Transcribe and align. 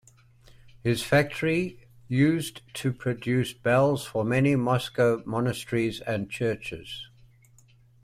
His 0.81 1.03
factory 1.03 1.85
used 2.07 2.63
to 2.73 2.91
produce 2.91 3.53
bells 3.53 4.03
for 4.03 4.23
many 4.25 4.55
Moscow 4.55 5.21
monasteries 5.27 5.99
and 6.01 6.27
churches. 6.27 7.11